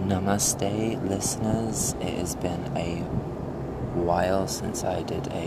Namaste, 0.00 1.06
listeners. 1.06 1.94
It 2.00 2.14
has 2.14 2.34
been 2.34 2.74
a 2.74 3.00
while 4.00 4.48
since 4.48 4.82
I 4.82 5.02
did 5.02 5.26
a 5.28 5.46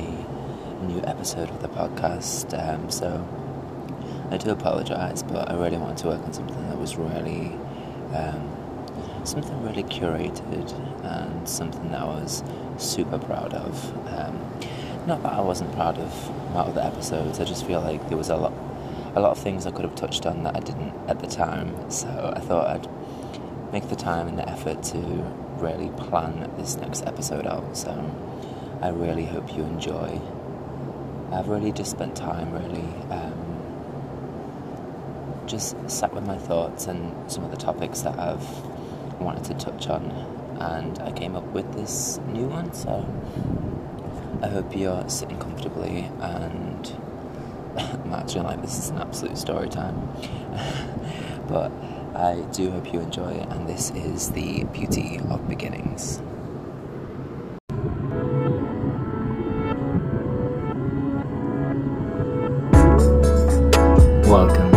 new 0.83 1.01
episode 1.05 1.49
of 1.49 1.59
the 1.63 1.69
podcast, 1.69 2.53
um, 2.53 2.91
so 2.91 3.27
I 4.29 4.37
do 4.37 4.51
apologise, 4.51 5.23
but 5.23 5.49
I 5.49 5.55
really 5.55 5.77
wanted 5.77 5.97
to 5.97 6.07
work 6.09 6.21
on 6.21 6.33
something 6.33 6.69
that 6.69 6.77
was 6.77 6.97
really 6.97 7.47
um, 8.13 9.23
something 9.23 9.59
really 9.63 9.83
curated 9.83 10.71
and 11.03 11.49
something 11.49 11.89
that 11.89 12.01
I 12.01 12.05
was 12.05 12.43
super 12.77 13.17
proud 13.17 13.55
of. 13.55 14.07
Um, 14.15 14.39
not 15.07 15.23
that 15.23 15.33
I 15.33 15.41
wasn't 15.41 15.73
proud 15.73 15.97
of 15.97 16.53
my 16.53 16.59
other 16.59 16.81
episodes. 16.81 17.39
I 17.39 17.45
just 17.45 17.65
feel 17.65 17.81
like 17.81 18.07
there 18.07 18.17
was 18.19 18.29
a 18.29 18.35
lot, 18.35 18.53
a 19.15 19.19
lot 19.19 19.31
of 19.31 19.39
things 19.39 19.65
I 19.65 19.71
could 19.71 19.83
have 19.83 19.95
touched 19.95 20.27
on 20.27 20.43
that 20.43 20.55
I 20.55 20.59
didn't 20.59 20.93
at 21.07 21.19
the 21.21 21.27
time. 21.27 21.89
So 21.89 22.31
I 22.35 22.39
thought 22.39 22.67
I'd 22.67 23.02
make 23.73 23.89
the 23.89 23.95
time 23.95 24.27
and 24.27 24.37
the 24.37 24.47
effort 24.47 24.83
to 24.83 24.99
really 25.57 25.89
plan 25.97 26.47
this 26.57 26.77
next 26.77 27.03
episode 27.07 27.47
out. 27.47 27.75
So 27.75 27.91
I 28.81 28.89
really 28.89 29.25
hope 29.25 29.55
you 29.57 29.63
enjoy. 29.63 30.21
I've 31.31 31.47
really 31.47 31.71
just 31.71 31.89
spent 31.89 32.15
time 32.15 32.53
really 32.53 32.87
um, 33.09 33.33
just 35.47 35.75
sat 35.89 36.13
with 36.13 36.23
my 36.23 36.37
thoughts 36.37 36.85
and 36.85 37.31
some 37.31 37.43
of 37.43 37.49
the 37.49 37.57
topics 37.57 38.01
that 38.01 38.17
I've 38.19 38.47
wanted 39.19 39.43
to 39.45 39.55
touch 39.55 39.87
on, 39.87 40.11
and 40.59 40.99
I 40.99 41.11
came 41.11 41.35
up 41.35 41.45
with 41.45 41.73
this 41.73 42.19
new 42.27 42.45
one. 42.45 42.71
So 42.73 43.03
I 44.43 44.49
hope 44.49 44.77
you're 44.77 45.09
sitting 45.09 45.39
comfortably 45.39 46.11
and 46.21 46.95
I'm 47.77 48.11
like 48.11 48.61
this 48.61 48.77
is 48.77 48.89
an 48.89 48.99
absolute 48.99 49.39
story 49.39 49.67
time. 49.67 50.09
but 51.47 51.71
I 52.15 52.41
do 52.51 52.69
hope 52.69 52.93
you 52.93 52.99
enjoy 52.99 53.31
and 53.49 53.67
this 53.67 53.89
is 53.91 54.29
the 54.31 54.65
beauty 54.65 55.19
of 55.31 55.47
beginnings. 55.47 56.21
Welcome 64.29 64.71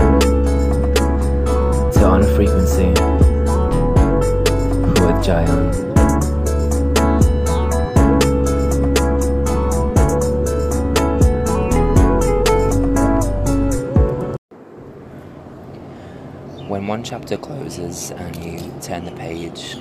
to 1.93 2.05
On 2.07 2.23
a 2.23 2.35
Frequency 2.35 2.89
with 5.03 5.23
Jayan. 5.23 5.86
One 16.97 17.05
chapter 17.05 17.37
closes 17.37 18.11
and 18.11 18.35
you 18.43 18.73
turn 18.81 19.05
the 19.05 19.13
page, 19.13 19.77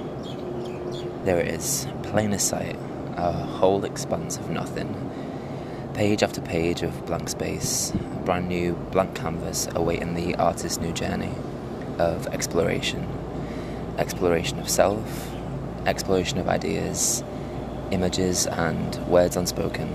there 1.23 1.39
it 1.39 1.47
is, 1.47 1.87
plain 2.03 2.33
as 2.33 2.43
sight, 2.43 2.77
a 3.15 3.31
whole 3.31 3.85
expanse 3.85 4.35
of 4.35 4.49
nothing. 4.49 4.93
Page 5.93 6.23
after 6.23 6.41
page 6.41 6.81
of 6.81 7.05
blank 7.05 7.29
space, 7.29 7.93
a 7.93 8.21
brand 8.25 8.49
new 8.49 8.73
blank 8.91 9.15
canvas 9.15 9.65
awaiting 9.75 10.13
the 10.13 10.35
artist's 10.35 10.77
new 10.77 10.91
journey 10.91 11.31
of 11.99 12.27
exploration. 12.27 13.07
Exploration 13.97 14.59
of 14.59 14.69
self, 14.69 15.33
exploration 15.85 16.37
of 16.37 16.49
ideas, 16.49 17.23
images, 17.91 18.45
and 18.45 18.93
words 19.07 19.37
unspoken. 19.37 19.87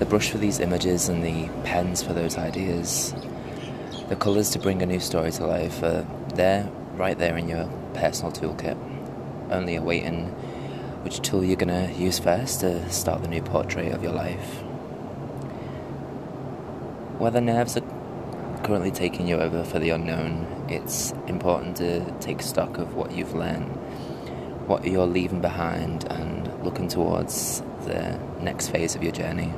The 0.00 0.06
brush 0.06 0.28
for 0.28 0.38
these 0.38 0.58
images 0.58 1.08
and 1.08 1.22
the 1.22 1.48
pens 1.62 2.02
for 2.02 2.14
those 2.14 2.36
ideas 2.36 3.14
the 4.10 4.16
colours 4.16 4.50
to 4.50 4.58
bring 4.58 4.82
a 4.82 4.86
new 4.86 4.98
story 4.98 5.30
to 5.30 5.46
life 5.46 5.84
are 5.84 6.04
there, 6.34 6.68
right 6.94 7.16
there 7.16 7.36
in 7.36 7.48
your 7.48 7.70
personal 7.94 8.32
toolkit, 8.32 8.76
only 9.52 9.76
awaiting 9.76 10.26
which 11.04 11.22
tool 11.22 11.44
you're 11.44 11.54
going 11.54 11.68
to 11.68 11.94
use 11.96 12.18
first 12.18 12.58
to 12.58 12.90
start 12.90 13.22
the 13.22 13.28
new 13.28 13.40
portrait 13.40 13.92
of 13.92 14.02
your 14.02 14.12
life. 14.12 14.62
Whether 17.20 17.40
nerves 17.40 17.76
are 17.76 17.84
currently 18.64 18.90
taking 18.90 19.28
you 19.28 19.36
over 19.36 19.62
for 19.62 19.78
the 19.78 19.90
unknown, 19.90 20.66
it's 20.68 21.12
important 21.28 21.76
to 21.76 22.10
take 22.18 22.42
stock 22.42 22.78
of 22.78 22.96
what 22.96 23.12
you've 23.12 23.36
learned, 23.36 23.68
what 24.66 24.84
you're 24.84 25.06
leaving 25.06 25.40
behind, 25.40 26.10
and 26.10 26.64
looking 26.64 26.88
towards 26.88 27.62
the 27.84 28.18
next 28.40 28.70
phase 28.70 28.96
of 28.96 29.04
your 29.04 29.12
journey. 29.12 29.54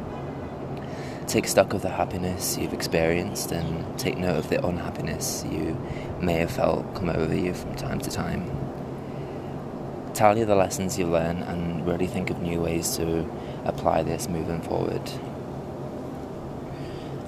Take 1.27 1.47
stock 1.47 1.73
of 1.73 1.83
the 1.83 1.89
happiness 1.89 2.59
you've 2.59 2.75
experienced 2.75 3.53
and 3.53 3.99
take 3.99 4.19
note 4.19 4.37
of 4.37 4.49
the 4.51 4.65
unhappiness 4.67 5.45
you 5.51 5.79
may 6.21 6.35
have 6.35 6.51
felt 6.51 6.95
come 6.95 7.09
over 7.09 7.35
you 7.35 7.55
from 7.55 7.75
time 7.77 8.01
to 8.01 8.11
time. 8.11 8.51
Tally 10.13 10.45
the 10.45 10.57
lessons 10.57 10.99
you 10.99 11.07
learn 11.07 11.39
and 11.39 11.87
really 11.87 12.07
think 12.07 12.29
of 12.29 12.43
new 12.43 12.61
ways 12.61 12.97
to 12.97 13.27
apply 13.65 14.03
this 14.03 14.29
moving 14.29 14.61
forward. 14.61 15.11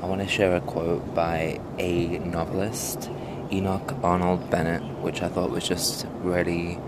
I 0.02 0.06
want 0.06 0.20
to 0.20 0.28
share 0.28 0.54
a 0.54 0.60
quote 0.60 1.14
by 1.14 1.60
a 1.78 2.18
novelist, 2.18 3.08
Enoch 3.50 3.94
Arnold 4.02 4.50
Bennett, 4.50 4.82
which 5.00 5.22
I 5.22 5.28
thought 5.28 5.50
was 5.50 5.66
just 5.66 6.06
really 6.20 6.78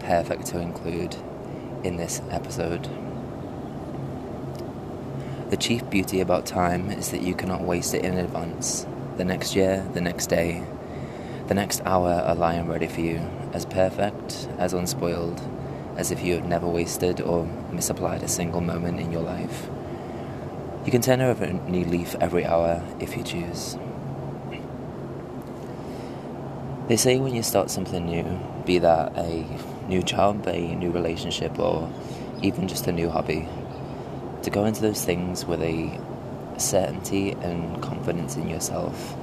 perfect 0.00 0.46
to 0.46 0.58
include 0.58 1.16
in 1.82 1.96
this 1.96 2.20
episode. 2.30 2.86
The 5.50 5.56
chief 5.56 5.88
beauty 5.88 6.20
about 6.20 6.44
time 6.44 6.90
is 6.90 7.10
that 7.10 7.22
you 7.22 7.34
cannot 7.34 7.62
waste 7.62 7.94
it 7.94 8.04
in 8.04 8.18
advance. 8.18 8.86
The 9.16 9.24
next 9.24 9.56
year, 9.56 9.82
the 9.94 10.00
next 10.02 10.26
day, 10.26 10.62
the 11.46 11.54
next 11.54 11.80
hour 11.86 12.12
are 12.12 12.34
lying 12.34 12.68
ready 12.68 12.86
for 12.86 13.00
you, 13.00 13.22
as 13.54 13.64
perfect, 13.64 14.46
as 14.58 14.74
unspoiled, 14.74 15.40
as 15.96 16.10
if 16.10 16.22
you 16.22 16.34
have 16.34 16.44
never 16.44 16.68
wasted 16.68 17.22
or 17.22 17.46
misapplied 17.72 18.22
a 18.22 18.28
single 18.28 18.60
moment 18.60 19.00
in 19.00 19.10
your 19.10 19.22
life. 19.22 19.70
You 20.84 20.92
can 20.92 21.00
turn 21.00 21.22
over 21.22 21.44
a 21.44 21.52
new 21.54 21.86
leaf 21.86 22.14
every 22.20 22.44
hour 22.44 22.84
if 23.00 23.16
you 23.16 23.22
choose. 23.22 23.78
They 26.88 26.98
say 26.98 27.16
when 27.16 27.34
you 27.34 27.42
start 27.42 27.70
something 27.70 28.04
new, 28.04 28.38
be 28.66 28.78
that 28.80 29.16
a 29.16 29.46
new 29.88 30.02
job, 30.02 30.46
a 30.46 30.74
new 30.74 30.90
relationship, 30.90 31.58
or 31.58 31.90
even 32.42 32.68
just 32.68 32.86
a 32.86 32.92
new 32.92 33.08
hobby, 33.08 33.48
to 34.48 34.54
go 34.54 34.64
into 34.64 34.80
those 34.80 35.04
things 35.04 35.44
with 35.44 35.60
a 35.62 36.00
certainty 36.56 37.32
and 37.32 37.82
confidence 37.82 38.36
in 38.36 38.48
yourself 38.48 39.14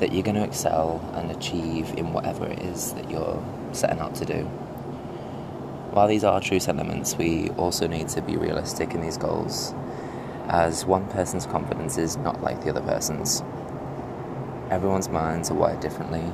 that 0.00 0.12
you're 0.12 0.24
going 0.24 0.34
to 0.34 0.42
excel 0.42 1.00
and 1.14 1.30
achieve 1.30 1.88
in 1.96 2.12
whatever 2.12 2.44
it 2.44 2.58
is 2.58 2.92
that 2.94 3.08
you're 3.08 3.40
setting 3.70 4.00
out 4.00 4.16
to 4.16 4.24
do. 4.24 4.42
While 5.92 6.08
these 6.08 6.24
are 6.24 6.40
true 6.40 6.58
sentiments, 6.58 7.16
we 7.16 7.50
also 7.50 7.86
need 7.86 8.08
to 8.08 8.20
be 8.22 8.36
realistic 8.36 8.94
in 8.94 9.00
these 9.00 9.16
goals, 9.16 9.72
as 10.48 10.84
one 10.84 11.06
person's 11.08 11.46
confidence 11.46 11.96
is 11.96 12.16
not 12.16 12.42
like 12.42 12.64
the 12.64 12.70
other 12.70 12.80
person's. 12.80 13.42
Everyone's 14.70 15.08
minds 15.08 15.52
are 15.52 15.54
wired 15.54 15.78
differently, 15.78 16.24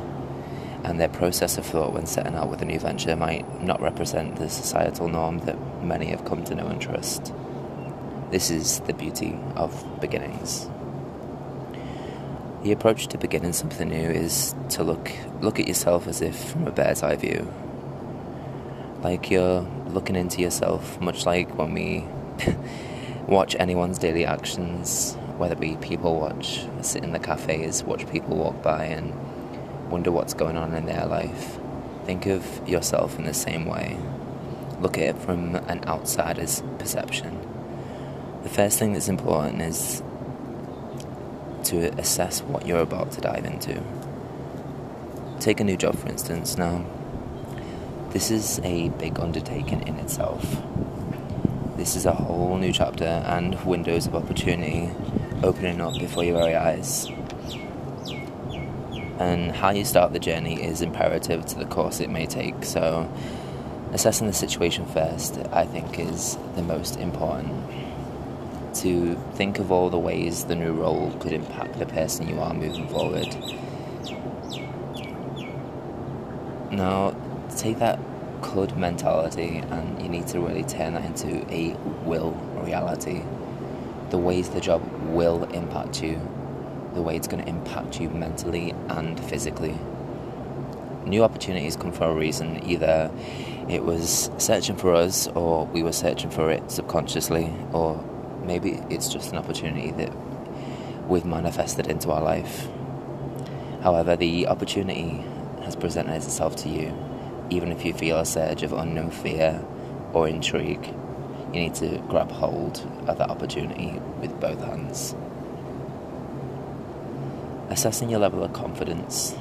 and 0.82 0.98
their 0.98 1.10
process 1.10 1.58
of 1.58 1.66
thought 1.66 1.92
when 1.92 2.06
setting 2.06 2.34
out 2.34 2.48
with 2.48 2.62
a 2.62 2.64
new 2.64 2.78
venture 2.78 3.14
might 3.16 3.62
not 3.62 3.82
represent 3.82 4.36
the 4.36 4.48
societal 4.48 5.08
norm 5.08 5.40
that 5.40 5.58
many 5.84 6.06
have 6.06 6.24
come 6.24 6.42
to 6.44 6.54
know 6.54 6.68
and 6.68 6.80
trust. 6.80 7.34
This 8.30 8.48
is 8.48 8.78
the 8.80 8.92
beauty 8.92 9.36
of 9.56 10.00
beginnings. 10.00 10.68
The 12.62 12.70
approach 12.70 13.08
to 13.08 13.18
beginning 13.18 13.54
something 13.54 13.88
new 13.88 14.08
is 14.08 14.54
to 14.68 14.84
look 14.84 15.10
look 15.40 15.58
at 15.58 15.66
yourself 15.66 16.06
as 16.06 16.22
if 16.22 16.52
from 16.52 16.68
a 16.68 16.70
bird's 16.70 17.02
eye 17.02 17.16
view. 17.16 17.52
Like 19.02 19.32
you're 19.32 19.62
looking 19.88 20.14
into 20.14 20.42
yourself, 20.42 21.00
much 21.00 21.26
like 21.26 21.58
when 21.58 21.74
we 21.74 22.04
watch 23.26 23.56
anyone's 23.58 23.98
daily 23.98 24.24
actions, 24.24 25.16
whether 25.36 25.56
be 25.56 25.74
people 25.78 26.20
watch, 26.20 26.64
sit 26.82 27.02
in 27.02 27.10
the 27.10 27.18
cafes, 27.18 27.82
watch 27.82 28.08
people 28.10 28.36
walk 28.36 28.62
by 28.62 28.84
and 28.84 29.12
wonder 29.90 30.12
what's 30.12 30.34
going 30.34 30.56
on 30.56 30.72
in 30.74 30.86
their 30.86 31.06
life. 31.06 31.58
Think 32.04 32.26
of 32.26 32.68
yourself 32.68 33.18
in 33.18 33.24
the 33.24 33.34
same 33.34 33.66
way. 33.66 33.98
Look 34.80 34.98
at 34.98 35.16
it 35.16 35.18
from 35.18 35.56
an 35.56 35.82
outsider's 35.88 36.62
perception. 36.78 37.39
The 38.42 38.48
first 38.48 38.78
thing 38.78 38.92
that's 38.92 39.08
important 39.08 39.60
is 39.62 40.02
to 41.64 41.88
assess 41.98 42.42
what 42.42 42.66
you're 42.66 42.80
about 42.80 43.12
to 43.12 43.20
dive 43.20 43.44
into. 43.44 43.82
Take 45.40 45.60
a 45.60 45.64
new 45.64 45.76
job, 45.76 45.96
for 45.96 46.08
instance. 46.08 46.56
Now, 46.56 46.84
this 48.10 48.30
is 48.30 48.60
a 48.64 48.88
big 48.90 49.20
undertaking 49.20 49.86
in 49.86 49.96
itself. 49.96 50.42
This 51.76 51.96
is 51.96 52.06
a 52.06 52.12
whole 52.12 52.56
new 52.58 52.72
chapter 52.72 53.04
and 53.04 53.62
windows 53.64 54.06
of 54.06 54.14
opportunity 54.14 54.90
opening 55.42 55.80
up 55.80 55.94
before 55.94 56.24
your 56.24 56.36
very 56.36 56.54
eyes 56.54 57.08
and 59.20 59.52
how 59.52 59.70
you 59.70 59.84
start 59.84 60.14
the 60.14 60.18
journey 60.18 60.62
is 60.62 60.80
imperative 60.80 61.44
to 61.44 61.58
the 61.58 61.66
course 61.66 62.00
it 62.00 62.08
may 62.08 62.26
take. 62.26 62.64
So, 62.64 63.12
assessing 63.92 64.26
the 64.26 64.32
situation 64.32 64.86
first, 64.86 65.38
I 65.52 65.66
think, 65.66 65.98
is 65.98 66.38
the 66.56 66.62
most 66.62 66.96
important. 66.96 67.52
To 68.74 69.14
think 69.34 69.58
of 69.58 69.70
all 69.70 69.90
the 69.90 69.98
ways 69.98 70.44
the 70.44 70.54
new 70.54 70.72
role 70.72 71.10
could 71.20 71.32
impact 71.32 71.78
the 71.78 71.86
person 71.86 72.28
you 72.28 72.40
are 72.40 72.54
moving 72.54 72.88
forward. 72.88 73.26
Now, 76.70 77.14
take 77.56 77.78
that 77.80 77.98
could 78.42 78.76
mentality 78.76 79.58
and 79.58 80.00
you 80.00 80.08
need 80.08 80.28
to 80.28 80.40
really 80.40 80.62
turn 80.62 80.94
that 80.94 81.04
into 81.04 81.44
a 81.52 81.74
will 82.04 82.30
reality. 82.64 83.22
The 84.10 84.18
ways 84.18 84.48
the 84.48 84.60
job 84.60 84.82
will 85.08 85.44
impact 85.52 86.02
you, 86.02 86.20
the 86.94 87.02
way 87.02 87.16
it's 87.16 87.28
going 87.28 87.42
to 87.42 87.48
impact 87.48 88.00
you 88.00 88.08
mentally 88.08 88.72
and 88.88 89.18
physically. 89.24 89.76
New 91.04 91.22
opportunities 91.24 91.76
come 91.76 91.92
for 91.92 92.04
a 92.04 92.14
reason. 92.14 92.62
Either 92.64 93.10
it 93.68 93.84
was 93.84 94.30
searching 94.38 94.76
for 94.76 94.94
us, 94.94 95.26
or 95.28 95.66
we 95.66 95.82
were 95.82 95.92
searching 95.92 96.30
for 96.30 96.50
it 96.50 96.70
subconsciously, 96.70 97.52
or 97.72 98.02
maybe 98.50 98.82
it's 98.90 99.08
just 99.08 99.30
an 99.30 99.38
opportunity 99.38 99.92
that 99.92 100.12
we've 101.08 101.24
manifested 101.24 101.86
into 101.86 102.10
our 102.10 102.22
life. 102.22 102.68
However, 103.82 104.16
the 104.16 104.48
opportunity 104.48 105.24
has 105.62 105.76
presented 105.76 106.16
itself 106.16 106.56
to 106.56 106.68
you 106.68 106.92
even 107.50 107.72
if 107.72 107.84
you 107.84 107.92
feel 107.92 108.18
a 108.18 108.24
surge 108.24 108.62
of 108.62 108.72
unknown 108.72 109.10
fear 109.10 109.62
or 110.12 110.28
intrigue, 110.28 110.86
you 111.52 111.60
need 111.60 111.74
to 111.74 111.98
grab 112.08 112.30
hold 112.30 112.78
of 113.08 113.18
that 113.18 113.28
opportunity 113.28 114.00
with 114.20 114.40
both 114.40 114.60
hands. 114.60 115.14
Assessing 117.68 118.08
your 118.08 118.20
level 118.20 118.42
of 118.44 118.52
confidence 118.52 119.36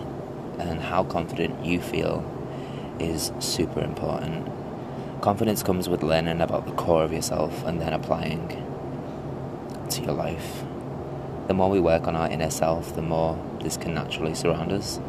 and 0.58 0.82
how 0.82 1.04
confident 1.04 1.64
you 1.64 1.80
feel 1.80 2.26
is 3.00 3.32
super 3.40 3.82
important. 3.82 4.48
Confidence 5.22 5.62
comes 5.64 5.88
with 5.88 6.04
learning 6.04 6.42
about 6.42 6.66
the 6.66 6.72
core 6.74 7.04
of 7.04 7.14
yourself 7.14 7.64
and 7.66 7.80
then 7.80 7.94
applying 7.94 8.66
to 9.92 10.02
your 10.02 10.14
life. 10.14 10.64
The 11.48 11.54
more 11.54 11.70
we 11.70 11.80
work 11.80 12.08
on 12.08 12.16
our 12.16 12.30
inner 12.30 12.50
self, 12.50 12.96
the 12.96 13.02
more 13.02 13.38
this 13.62 13.78
can 13.78 13.94
naturally 13.94 14.36
surround 14.36 14.72
us. 14.72 15.00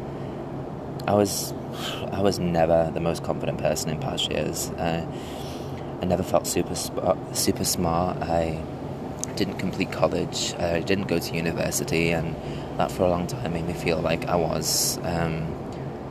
I 1.07 1.13
was 1.13 1.53
I 2.11 2.21
was 2.21 2.39
never 2.39 2.91
the 2.93 2.99
most 2.99 3.23
confident 3.23 3.59
person 3.59 3.89
in 3.89 3.99
past 3.99 4.29
years. 4.31 4.69
Uh, 4.71 5.05
I 6.01 6.05
never 6.05 6.23
felt 6.23 6.47
super 6.47 6.75
super 7.33 7.63
smart. 7.63 8.17
I 8.21 8.61
didn't 9.35 9.57
complete 9.57 9.91
college. 9.91 10.53
I 10.55 10.81
didn't 10.81 11.07
go 11.07 11.19
to 11.19 11.35
university, 11.35 12.11
and 12.11 12.35
that 12.77 12.91
for 12.91 13.03
a 13.03 13.09
long 13.09 13.27
time 13.27 13.53
made 13.53 13.67
me 13.67 13.73
feel 13.73 13.99
like 13.99 14.25
I 14.25 14.35
was 14.35 14.97
um, 15.03 15.47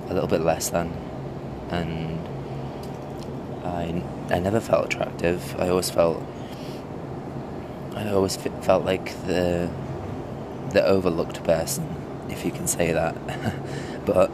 a 0.09 0.15
little 0.15 0.29
bit 0.29 0.41
less 0.41 0.71
than. 0.71 0.93
And 1.71 2.19
I 3.65 4.03
I 4.31 4.39
never 4.39 4.61
felt 4.61 4.87
attractive. 4.87 5.57
I 5.59 5.69
always 5.69 5.91
felt 5.91 6.23
I 8.01 8.13
always 8.13 8.37
felt 8.37 8.87
like 8.87 9.13
the 9.27 9.69
the 10.71 10.83
overlooked 10.87 11.45
person, 11.45 11.87
if 12.31 12.47
you 12.47 12.51
can 12.51 12.67
say 12.67 12.93
that. 12.93 13.15
but 14.07 14.31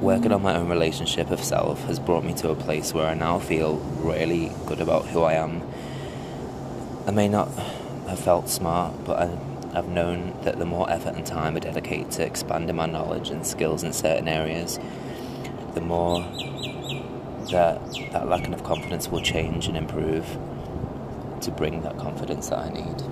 working 0.00 0.30
on 0.30 0.42
my 0.42 0.54
own 0.54 0.68
relationship 0.68 1.30
of 1.32 1.42
self 1.42 1.82
has 1.86 1.98
brought 1.98 2.24
me 2.24 2.32
to 2.34 2.50
a 2.50 2.54
place 2.54 2.94
where 2.94 3.06
I 3.06 3.14
now 3.14 3.40
feel 3.40 3.78
really 3.98 4.52
good 4.66 4.80
about 4.80 5.06
who 5.06 5.22
I 5.22 5.34
am. 5.34 5.62
I 7.08 7.10
may 7.10 7.26
not 7.26 7.48
have 8.06 8.20
felt 8.20 8.48
smart, 8.48 9.04
but 9.04 9.18
I, 9.18 9.38
I've 9.76 9.88
known 9.88 10.38
that 10.42 10.58
the 10.58 10.66
more 10.66 10.88
effort 10.88 11.16
and 11.16 11.26
time 11.26 11.56
I 11.56 11.58
dedicate 11.58 12.12
to 12.12 12.24
expanding 12.24 12.76
my 12.76 12.86
knowledge 12.86 13.30
and 13.30 13.44
skills 13.44 13.82
in 13.82 13.92
certain 13.92 14.28
areas, 14.28 14.78
the 15.74 15.80
more 15.80 16.20
that 17.50 17.80
that 18.12 18.28
lack 18.28 18.46
of 18.46 18.62
confidence 18.62 19.08
will 19.08 19.20
change 19.20 19.66
and 19.66 19.76
improve 19.76 20.38
to 21.44 21.50
bring 21.50 21.82
that 21.82 21.98
confidence 21.98 22.48
that 22.48 22.58
I 22.58 22.68
need. 22.70 23.02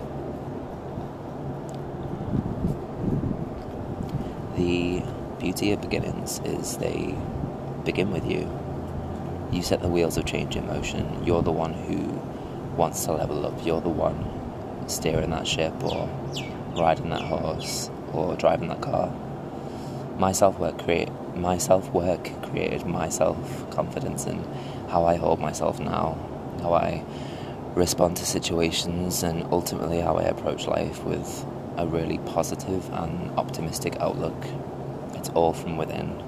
The 4.56 5.02
beauty 5.38 5.72
of 5.72 5.80
beginnings 5.80 6.40
is 6.44 6.76
they 6.78 7.14
begin 7.84 8.10
with 8.10 8.24
you. 8.24 8.48
You 9.50 9.62
set 9.62 9.80
the 9.80 9.88
wheels 9.88 10.16
of 10.16 10.24
change 10.24 10.56
in 10.56 10.66
motion. 10.66 11.24
You're 11.24 11.42
the 11.42 11.52
one 11.52 11.74
who 11.74 11.98
wants 12.76 13.04
to 13.04 13.12
level 13.12 13.44
up. 13.46 13.64
You're 13.64 13.80
the 13.80 13.88
one 13.88 14.88
steering 14.88 15.30
that 15.30 15.46
ship 15.46 15.74
or 15.82 16.08
riding 16.76 17.10
that 17.10 17.22
horse 17.22 17.90
or 18.12 18.36
driving 18.36 18.68
that 18.68 18.80
car. 18.80 19.12
My 20.18 20.32
self 20.32 20.58
work 20.58 20.82
create 20.82 21.08
my 21.34 21.58
self 21.58 21.90
work 21.92 22.30
created 22.42 22.86
my 22.86 23.08
self 23.08 23.70
confidence 23.70 24.26
in 24.26 24.44
how 24.88 25.04
I 25.04 25.16
hold 25.16 25.40
myself 25.40 25.80
now, 25.80 26.18
how 26.60 26.74
I 26.74 27.04
respond 27.74 28.16
to 28.18 28.26
situations, 28.26 29.22
and 29.22 29.44
ultimately 29.52 30.00
how 30.00 30.16
I 30.16 30.24
approach 30.24 30.66
life 30.66 31.02
with 31.04 31.46
a 31.76 31.86
really 31.86 32.18
positive 32.18 32.88
and 32.92 33.30
optimistic 33.38 33.96
outlook 33.98 34.34
it's 35.22 35.28
all 35.30 35.52
from 35.52 35.76
within. 35.76 36.20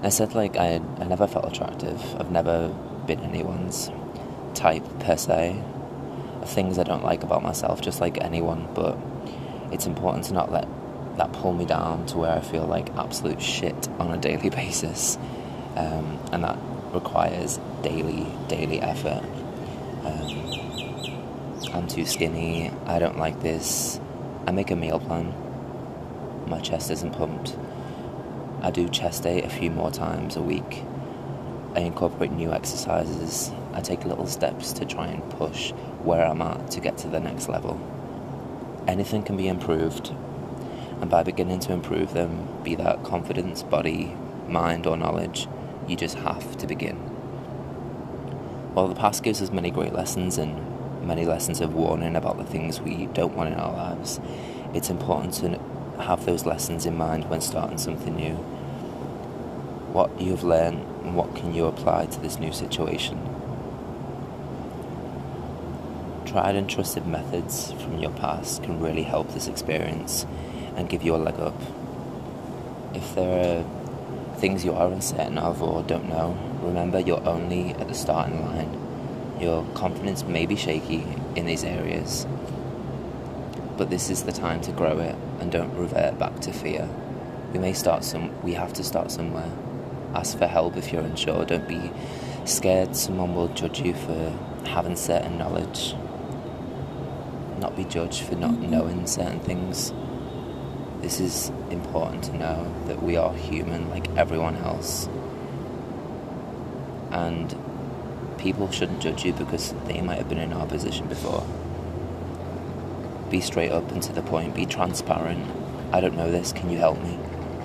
I 0.00 0.10
said 0.10 0.36
like 0.36 0.56
I 0.56 0.80
I 1.00 1.04
never 1.04 1.26
felt 1.26 1.44
attractive. 1.44 2.00
I've 2.20 2.30
never 2.30 2.68
been 3.04 3.18
anyone's 3.18 3.90
type 4.54 4.84
per 5.00 5.16
se. 5.16 5.60
Things 6.44 6.78
I 6.78 6.84
don't 6.84 7.02
like 7.02 7.24
about 7.24 7.42
myself, 7.42 7.80
just 7.80 8.00
like 8.00 8.20
anyone. 8.20 8.68
But 8.74 8.96
it's 9.72 9.86
important 9.86 10.26
to 10.26 10.34
not 10.34 10.52
let 10.52 10.68
that 11.16 11.32
pull 11.32 11.52
me 11.52 11.64
down 11.64 12.06
to 12.06 12.18
where 12.18 12.30
I 12.30 12.40
feel 12.40 12.64
like 12.64 12.94
absolute 12.94 13.42
shit 13.42 13.88
on 13.98 14.12
a 14.12 14.16
daily 14.16 14.50
basis, 14.62 15.18
um, 15.74 16.20
and 16.30 16.44
that 16.44 16.58
requires 16.92 17.58
daily 17.82 18.24
daily 18.46 18.80
effort. 18.80 19.24
Um, 20.06 21.74
I'm 21.74 21.88
too 21.88 22.06
skinny. 22.06 22.70
I 22.86 22.98
don't 22.98 23.18
like 23.18 23.40
this. 23.42 24.00
I 24.46 24.52
make 24.52 24.70
a 24.70 24.76
meal 24.76 25.00
plan 25.00 25.34
my 26.46 26.60
chest 26.60 26.90
isn't 26.90 27.12
pumped. 27.12 27.56
I 28.62 28.70
do 28.70 28.88
chest 28.88 29.24
day 29.24 29.42
a 29.42 29.48
few 29.48 29.70
more 29.70 29.90
times 29.90 30.36
a 30.36 30.42
week. 30.42 30.84
I 31.74 31.80
incorporate 31.80 32.32
new 32.32 32.52
exercises. 32.52 33.50
I 33.72 33.80
take 33.80 34.04
little 34.04 34.26
steps 34.26 34.72
to 34.74 34.84
try 34.84 35.08
and 35.08 35.28
push 35.30 35.72
where 36.02 36.24
I'm 36.24 36.40
at 36.40 36.70
to 36.72 36.80
get 36.80 36.96
to 36.98 37.08
the 37.08 37.20
next 37.20 37.48
level. 37.48 37.80
Anything 38.86 39.22
can 39.24 39.36
be 39.36 39.48
improved, 39.48 40.12
and 41.00 41.10
by 41.10 41.22
beginning 41.22 41.60
to 41.60 41.72
improve 41.72 42.14
them, 42.14 42.48
be 42.62 42.76
that 42.76 43.02
confidence, 43.02 43.62
body, 43.62 44.16
mind, 44.48 44.86
or 44.86 44.96
knowledge, 44.96 45.48
you 45.88 45.96
just 45.96 46.16
have 46.16 46.56
to 46.58 46.66
begin. 46.66 47.15
While 48.76 48.88
the 48.88 48.94
past 48.94 49.22
gives 49.22 49.40
us 49.40 49.50
many 49.50 49.70
great 49.70 49.94
lessons 49.94 50.36
and 50.36 51.02
many 51.02 51.24
lessons 51.24 51.62
of 51.62 51.72
warning 51.72 52.14
about 52.14 52.36
the 52.36 52.44
things 52.44 52.78
we 52.78 53.06
don't 53.06 53.34
want 53.34 53.50
in 53.50 53.58
our 53.58 53.72
lives, 53.72 54.20
it's 54.74 54.90
important 54.90 55.32
to 55.36 55.58
have 56.02 56.26
those 56.26 56.44
lessons 56.44 56.84
in 56.84 56.94
mind 56.94 57.30
when 57.30 57.40
starting 57.40 57.78
something 57.78 58.14
new. 58.14 58.34
What 59.94 60.20
you've 60.20 60.44
learned 60.44 60.84
and 61.06 61.16
what 61.16 61.34
can 61.34 61.54
you 61.54 61.64
apply 61.64 62.04
to 62.04 62.20
this 62.20 62.38
new 62.38 62.52
situation. 62.52 63.18
Tried 66.26 66.54
and 66.54 66.68
trusted 66.68 67.06
methods 67.06 67.72
from 67.72 67.98
your 67.98 68.10
past 68.10 68.62
can 68.62 68.78
really 68.78 69.04
help 69.04 69.32
this 69.32 69.48
experience 69.48 70.26
and 70.76 70.86
give 70.86 71.02
you 71.02 71.14
a 71.14 71.16
leg 71.16 71.40
up. 71.40 71.58
If 72.92 73.14
there 73.14 73.62
are 73.62 74.36
things 74.36 74.66
you 74.66 74.74
are 74.74 74.92
uncertain 74.92 75.38
of 75.38 75.62
or 75.62 75.82
don't 75.82 76.10
know, 76.10 76.36
remember 76.66 77.00
you're 77.00 77.26
only 77.26 77.70
at 77.70 77.88
the 77.88 77.94
starting 77.94 78.44
line. 78.44 79.38
Your 79.40 79.64
confidence 79.74 80.24
may 80.24 80.46
be 80.46 80.56
shaky 80.56 81.04
in 81.34 81.46
these 81.46 81.64
areas, 81.64 82.26
but 83.76 83.90
this 83.90 84.10
is 84.10 84.24
the 84.24 84.32
time 84.32 84.60
to 84.62 84.72
grow 84.72 84.98
it 84.98 85.14
and 85.40 85.52
don't 85.52 85.74
revert 85.74 86.18
back 86.18 86.40
to 86.40 86.52
fear. 86.52 86.88
We 87.52 87.58
may 87.58 87.72
start 87.72 88.04
some 88.04 88.30
we 88.42 88.54
have 88.54 88.72
to 88.74 88.84
start 88.84 89.10
somewhere. 89.10 89.50
Ask 90.14 90.38
for 90.38 90.46
help 90.46 90.76
if 90.76 90.92
you're 90.92 91.02
unsure. 91.02 91.44
Don't 91.44 91.68
be 91.68 91.90
scared 92.44 92.96
someone 92.96 93.34
will 93.34 93.48
judge 93.48 93.80
you 93.80 93.94
for 93.94 94.30
having 94.64 94.96
certain 94.96 95.38
knowledge. 95.38 95.94
Not 97.58 97.76
be 97.76 97.84
judged 97.84 98.22
for 98.22 98.34
not 98.34 98.52
mm-hmm. 98.52 98.70
knowing 98.70 99.06
certain 99.06 99.40
things. 99.40 99.92
This 101.02 101.20
is 101.20 101.50
important 101.70 102.24
to 102.24 102.36
know 102.36 102.74
that 102.86 103.02
we 103.02 103.16
are 103.16 103.32
human 103.34 103.90
like 103.90 104.08
everyone 104.16 104.56
else. 104.56 105.08
And 107.16 108.38
people 108.38 108.70
shouldn't 108.70 109.00
judge 109.00 109.24
you 109.24 109.32
because 109.32 109.74
they 109.86 110.00
might 110.00 110.18
have 110.18 110.28
been 110.28 110.38
in 110.38 110.52
our 110.52 110.66
position 110.66 111.08
before 111.08 111.46
be 113.30 113.40
straight 113.40 113.72
up 113.72 113.90
and 113.90 114.02
to 114.02 114.12
the 114.12 114.22
point, 114.22 114.54
be 114.54 114.66
transparent. 114.66 115.44
I 115.92 116.00
don't 116.00 116.16
know 116.16 116.30
this, 116.30 116.52
can 116.52 116.70
you 116.70 116.78
help 116.78 117.02
me? 117.02 117.18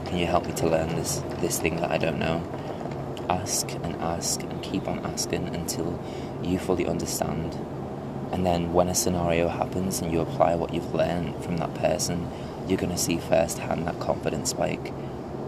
Can 0.06 0.18
you 0.18 0.26
help 0.26 0.46
me 0.46 0.54
to 0.54 0.68
learn 0.68 0.90
this 0.96 1.22
this 1.40 1.60
thing 1.60 1.78
that 1.78 1.92
I 1.92 1.98
don't 1.98 2.20
know? 2.20 2.44
Ask 3.30 3.72
and 3.84 3.96
ask 3.98 4.42
and 4.42 4.62
keep 4.62 4.88
on 4.88 5.00
asking 5.06 5.56
until 5.56 6.00
you 6.44 6.60
fully 6.60 6.86
understand. 6.88 7.54
And 8.32 8.46
then 8.46 8.74
when 8.74 8.88
a 8.88 8.96
scenario 8.96 9.48
happens 9.48 10.02
and 10.02 10.12
you 10.12 10.22
apply 10.22 10.56
what 10.56 10.74
you've 10.74 10.94
learned 10.94 11.44
from 11.44 11.58
that 11.58 11.74
person, 11.76 12.30
you're 12.68 12.78
going 12.78 12.92
to 12.92 12.98
see 12.98 13.18
firsthand 13.18 13.88
that 13.88 14.00
confidence 14.00 14.50
spike 14.52 14.92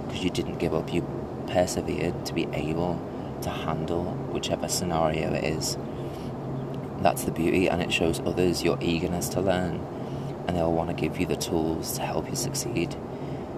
because 0.07 0.24
you 0.24 0.29
didn't 0.29 0.57
give 0.57 0.74
up. 0.74 0.93
You 0.93 1.05
persevered 1.48 2.25
to 2.25 2.33
be 2.33 2.48
able 2.53 3.01
to 3.44 3.50
handle 3.50 4.06
whichever 4.32 4.68
scenario 4.68 5.34
it 5.34 5.44
is. 5.44 5.78
That's 7.00 7.24
the 7.24 7.32
beauty, 7.32 7.70
and 7.70 7.82
it 7.82 7.92
shows 7.92 8.20
others 8.22 8.64
your 8.64 8.78
eagerness 8.82 9.30
to 9.30 9.42
learn 9.42 9.80
and 10.48 10.58
they'll 10.58 10.72
want 10.72 10.90
to 10.90 10.96
give 10.96 11.20
you 11.20 11.26
the 11.26 11.36
tools 11.36 11.94
to 11.94 12.02
help 12.02 12.30
you 12.30 12.36
succeed. 12.36 12.96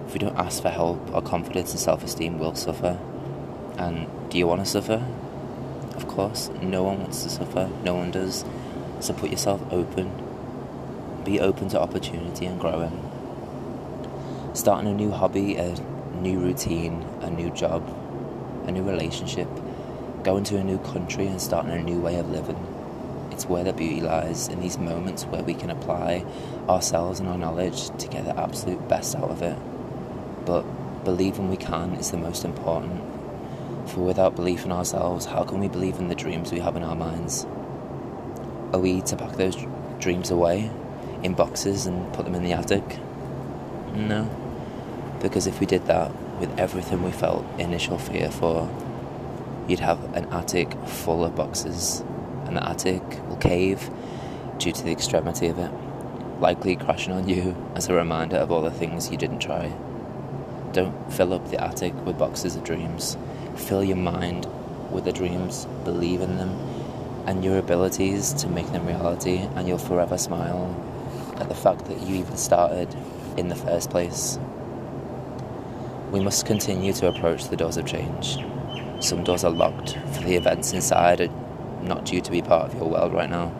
If 0.06 0.12
we 0.12 0.18
don't 0.18 0.36
ask 0.36 0.62
for 0.62 0.70
help, 0.70 1.12
our 1.14 1.22
confidence 1.22 1.72
and 1.72 1.80
self 1.80 2.04
esteem 2.04 2.38
will 2.38 2.54
suffer. 2.54 2.98
And 3.76 4.06
do 4.30 4.38
you 4.38 4.46
want 4.46 4.60
to 4.60 4.66
suffer? 4.66 5.04
Of 5.96 6.06
course, 6.06 6.48
no 6.62 6.82
one 6.82 7.00
wants 7.00 7.22
to 7.24 7.30
suffer, 7.30 7.70
no 7.82 7.94
one 7.94 8.10
does. 8.10 8.44
So 9.00 9.12
put 9.12 9.30
yourself 9.30 9.60
open, 9.72 10.10
be 11.24 11.40
open 11.40 11.68
to 11.70 11.80
opportunity 11.80 12.46
and 12.46 12.60
growing. 12.60 13.02
Starting 14.54 14.90
a 14.90 14.94
new 14.94 15.10
hobby, 15.10 15.56
a 15.56 15.74
new 16.20 16.38
routine, 16.38 17.04
a 17.20 17.30
new 17.30 17.50
job, 17.50 17.82
a 18.66 18.72
new 18.72 18.82
relationship, 18.82 19.48
going 20.26 20.42
to 20.42 20.58
a 20.58 20.64
new 20.64 20.78
country 20.78 21.24
and 21.28 21.40
starting 21.40 21.70
a 21.70 21.80
new 21.80 22.00
way 22.00 22.16
of 22.16 22.28
living. 22.28 22.58
It's 23.30 23.46
where 23.46 23.62
the 23.62 23.72
beauty 23.72 24.00
lies 24.00 24.48
in 24.48 24.60
these 24.60 24.76
moments 24.76 25.22
where 25.22 25.44
we 25.44 25.54
can 25.54 25.70
apply 25.70 26.24
ourselves 26.68 27.20
and 27.20 27.28
our 27.28 27.38
knowledge 27.38 27.90
to 27.96 28.08
get 28.08 28.24
the 28.24 28.36
absolute 28.36 28.88
best 28.88 29.14
out 29.14 29.30
of 29.30 29.40
it. 29.40 29.56
But 30.44 30.62
believing 31.04 31.48
we 31.48 31.56
can 31.56 31.92
is 31.92 32.10
the 32.10 32.16
most 32.16 32.44
important. 32.44 33.00
For 33.88 34.00
without 34.00 34.34
belief 34.34 34.64
in 34.64 34.72
ourselves, 34.72 35.26
how 35.26 35.44
can 35.44 35.60
we 35.60 35.68
believe 35.68 36.00
in 36.00 36.08
the 36.08 36.16
dreams 36.16 36.50
we 36.50 36.58
have 36.58 36.74
in 36.74 36.82
our 36.82 36.96
minds? 36.96 37.46
Are 38.72 38.80
we 38.80 39.02
to 39.02 39.14
pack 39.14 39.36
those 39.36 39.56
dreams 40.00 40.32
away 40.32 40.72
in 41.22 41.34
boxes 41.34 41.86
and 41.86 42.12
put 42.14 42.24
them 42.24 42.34
in 42.34 42.42
the 42.42 42.52
attic? 42.52 42.98
No. 43.94 44.28
Because 45.22 45.46
if 45.46 45.60
we 45.60 45.66
did 45.66 45.86
that 45.86 46.10
with 46.40 46.58
everything 46.58 47.04
we 47.04 47.12
felt 47.12 47.46
initial 47.60 47.96
fear 47.96 48.28
for, 48.28 48.68
you'd 49.68 49.80
have 49.80 50.02
an 50.14 50.26
attic 50.26 50.72
full 50.86 51.24
of 51.24 51.34
boxes, 51.34 52.04
and 52.44 52.56
the 52.56 52.68
attic 52.68 53.02
will 53.28 53.36
cave 53.36 53.90
due 54.58 54.72
to 54.72 54.84
the 54.84 54.92
extremity 54.92 55.48
of 55.48 55.58
it, 55.58 55.70
likely 56.40 56.76
crashing 56.76 57.12
on 57.12 57.28
you 57.28 57.56
as 57.74 57.88
a 57.88 57.94
reminder 57.94 58.36
of 58.36 58.50
all 58.50 58.62
the 58.62 58.70
things 58.70 59.10
you 59.10 59.16
didn't 59.16 59.40
try. 59.40 59.72
Don't 60.72 61.12
fill 61.12 61.32
up 61.32 61.50
the 61.50 61.62
attic 61.62 61.94
with 62.04 62.18
boxes 62.18 62.56
of 62.56 62.64
dreams. 62.64 63.16
Fill 63.56 63.82
your 63.82 63.96
mind 63.96 64.46
with 64.90 65.04
the 65.04 65.12
dreams, 65.12 65.66
believe 65.84 66.20
in 66.20 66.36
them, 66.36 66.50
and 67.26 67.44
your 67.44 67.58
abilities 67.58 68.32
to 68.34 68.48
make 68.48 68.70
them 68.72 68.86
reality, 68.86 69.38
and 69.56 69.66
you'll 69.66 69.78
forever 69.78 70.16
smile 70.18 70.74
at 71.38 71.48
the 71.48 71.54
fact 71.54 71.86
that 71.86 72.00
you 72.02 72.16
even 72.16 72.36
started 72.36 72.94
in 73.36 73.48
the 73.48 73.56
first 73.56 73.90
place. 73.90 74.38
We 76.12 76.20
must 76.20 76.46
continue 76.46 76.92
to 76.94 77.08
approach 77.08 77.48
the 77.48 77.56
doors 77.56 77.76
of 77.76 77.86
change. 77.86 78.38
Some 79.00 79.24
doors 79.24 79.44
are 79.44 79.50
locked 79.50 79.98
for 80.14 80.22
the 80.22 80.36
events 80.36 80.72
inside 80.72 81.20
are 81.20 81.28
not 81.82 82.06
due 82.06 82.20
to 82.20 82.30
be 82.30 82.42
part 82.42 82.72
of 82.72 82.74
your 82.74 82.88
world 82.88 83.12
right 83.12 83.28
now. 83.28 83.52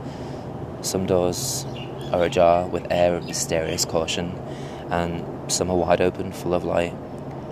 Some 0.80 1.06
doors 1.06 1.66
are 2.12 2.24
ajar 2.24 2.66
with 2.66 2.86
air 2.90 3.14
of 3.16 3.26
mysterious 3.26 3.84
caution, 3.84 4.38
and 4.90 5.24
some 5.52 5.70
are 5.70 5.76
wide 5.76 6.00
open, 6.00 6.32
full 6.32 6.54
of 6.54 6.64
light 6.64 6.94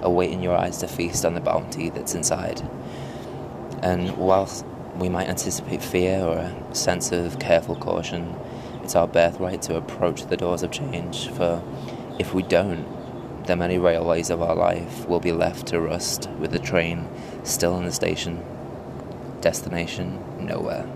awaiting 0.00 0.42
your 0.42 0.56
eyes 0.56 0.78
to 0.78 0.88
feast 0.88 1.24
on 1.24 1.34
the 1.34 1.40
bounty 1.40 1.90
that's 1.90 2.14
inside. 2.14 2.62
And 3.82 4.16
whilst 4.16 4.64
we 4.96 5.08
might 5.08 5.28
anticipate 5.28 5.82
fear 5.82 6.20
or 6.20 6.38
a 6.38 6.74
sense 6.74 7.10
of 7.10 7.38
careful 7.38 7.74
caution, 7.74 8.34
it's 8.82 8.94
our 8.94 9.08
birthright 9.08 9.62
to 9.62 9.76
approach 9.76 10.26
the 10.26 10.36
doors 10.36 10.62
of 10.62 10.70
change, 10.70 11.28
for 11.28 11.62
if 12.18 12.34
we 12.34 12.42
don't, 12.42 12.86
the 13.46 13.56
many 13.56 13.78
railways 13.78 14.30
of 14.30 14.40
our 14.40 14.54
life 14.54 15.06
will 15.06 15.20
be 15.20 15.32
left 15.32 15.66
to 15.66 15.80
rust 15.80 16.30
with 16.38 16.50
the 16.50 16.58
train 16.58 17.06
still 17.42 17.76
in 17.76 17.84
the 17.84 17.92
station. 17.92 18.42
Destination 19.40 20.18
nowhere. 20.40 20.86